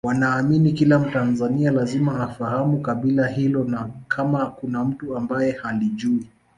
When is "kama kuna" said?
4.07-4.83